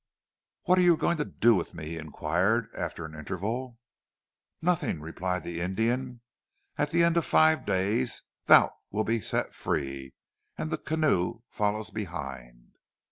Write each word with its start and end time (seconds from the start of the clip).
"What 0.63 0.79
are 0.79 0.81
you 0.81 0.97
going 0.97 1.17
to 1.17 1.25
do 1.25 1.53
with 1.53 1.75
me?" 1.75 1.85
he 1.89 1.97
inquired 1.99 2.71
after 2.75 3.05
an 3.05 3.13
interval. 3.13 3.77
"Nothing," 4.59 4.99
replied 4.99 5.43
the 5.43 5.61
Indian. 5.61 6.21
"At 6.75 6.89
the 6.89 7.03
end 7.03 7.17
of 7.17 7.25
five 7.27 7.67
days 7.67 8.23
thou 8.45 8.73
wilt 8.89 9.05
be 9.05 9.21
set 9.21 9.53
free, 9.53 10.15
and 10.57 10.71
the 10.71 10.79
canoe 10.79 11.41
follows 11.51 11.91
behind." 11.91 12.71